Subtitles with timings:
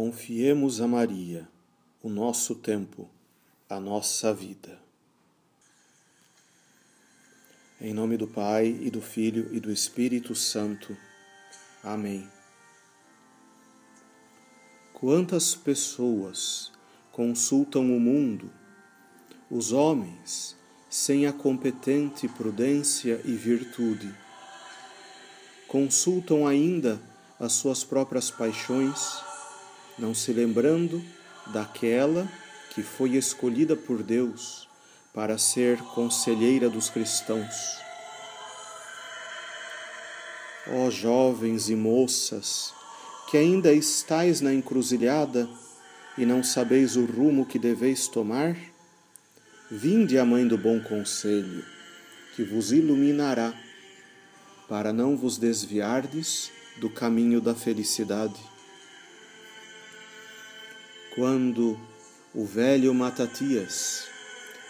[0.00, 1.48] Confiemos a Maria
[2.00, 3.10] o nosso tempo,
[3.68, 4.78] a nossa vida.
[7.80, 10.96] Em nome do Pai e do Filho e do Espírito Santo.
[11.82, 12.30] Amém.
[14.94, 16.70] Quantas pessoas
[17.10, 18.52] consultam o mundo,
[19.50, 20.56] os homens,
[20.88, 24.14] sem a competente prudência e virtude?
[25.66, 27.02] Consultam ainda
[27.40, 29.26] as suas próprias paixões
[29.98, 31.02] não se lembrando
[31.46, 32.28] daquela
[32.70, 34.68] que foi escolhida por Deus
[35.12, 37.78] para ser conselheira dos cristãos.
[40.70, 42.72] Ó jovens e moças,
[43.28, 45.48] que ainda estais na encruzilhada
[46.16, 48.56] e não sabeis o rumo que deveis tomar,
[49.70, 51.64] vinde a mãe do bom conselho,
[52.36, 53.52] que vos iluminará,
[54.68, 58.40] para não vos desviardes do caminho da felicidade.
[61.18, 61.76] Quando
[62.32, 64.06] o velho Matatias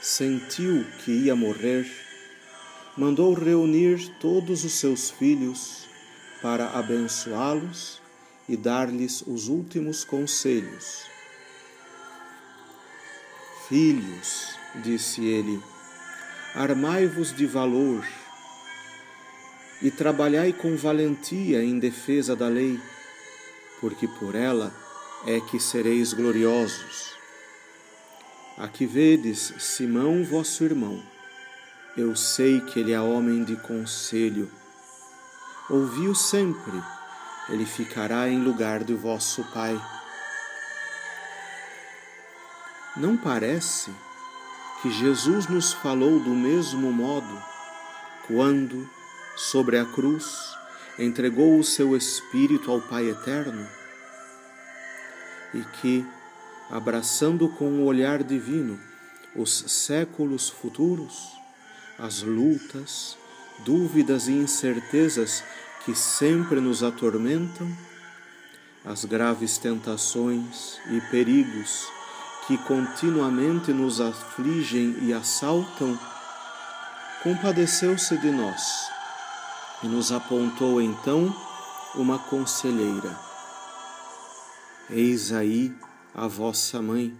[0.00, 1.86] sentiu que ia morrer,
[2.96, 5.86] mandou reunir todos os seus filhos
[6.40, 8.00] para abençoá-los
[8.48, 11.02] e dar-lhes os últimos conselhos.
[13.68, 15.62] Filhos, disse ele,
[16.54, 18.08] armai-vos de valor
[19.82, 22.80] e trabalhai com valentia em defesa da lei,
[23.82, 24.87] porque por ela
[25.26, 27.12] é que sereis gloriosos.
[28.56, 31.02] Aqui vedes Simão, vosso irmão.
[31.96, 34.50] Eu sei que ele é homem de conselho.
[35.68, 36.80] Ouvi-o sempre,
[37.48, 39.80] ele ficará em lugar de vosso Pai.
[42.96, 43.90] Não parece
[44.80, 47.42] que Jesus nos falou do mesmo modo
[48.26, 48.88] quando,
[49.36, 50.56] sobre a cruz,
[50.98, 53.66] entregou o seu Espírito ao Pai Eterno?
[55.54, 56.06] E que,
[56.70, 58.78] abraçando com o olhar divino
[59.34, 61.32] os séculos futuros,
[61.98, 63.16] as lutas,
[63.64, 65.42] dúvidas e incertezas
[65.84, 67.70] que sempre nos atormentam,
[68.84, 71.86] as graves tentações e perigos
[72.46, 75.98] que continuamente nos afligem e assaltam,
[77.22, 78.62] compadeceu-se de nós
[79.82, 81.34] e nos apontou então
[81.94, 83.27] uma conselheira
[84.90, 85.70] Eis aí
[86.14, 87.14] a vossa mãe.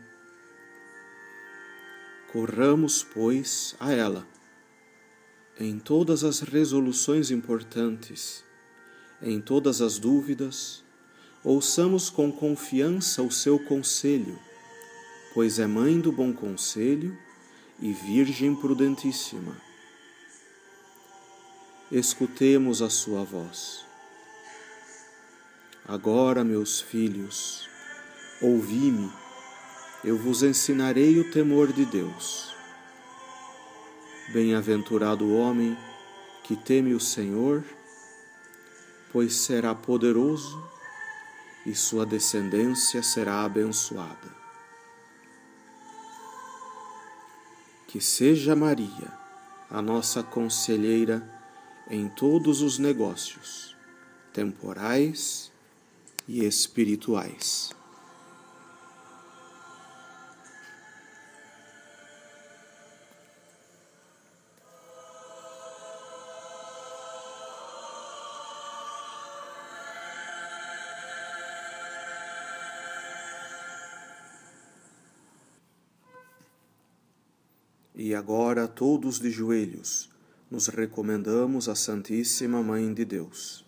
[2.32, 4.26] Corramos, pois, a ela.
[5.60, 8.42] Em todas as resoluções importantes,
[9.20, 10.82] em todas as dúvidas,
[11.44, 14.38] ouçamos com confiança o seu conselho,
[15.34, 17.18] pois é mãe do bom conselho
[17.80, 19.54] e virgem prudentíssima.
[21.92, 23.87] Escutemos a sua voz.
[25.88, 27.66] Agora, meus filhos,
[28.42, 29.10] ouvi-me,
[30.04, 32.54] eu vos ensinarei o temor de Deus.
[34.30, 35.74] Bem-aventurado o homem
[36.44, 37.64] que teme o Senhor,
[39.10, 40.62] pois será poderoso
[41.64, 44.36] e sua descendência será abençoada.
[47.86, 49.10] Que seja Maria
[49.70, 51.26] a nossa conselheira
[51.88, 53.74] em todos os negócios,
[54.34, 55.50] temporais
[56.28, 57.70] e espirituais.
[77.94, 80.08] E agora, todos de joelhos,
[80.48, 83.67] nos recomendamos à Santíssima Mãe de Deus.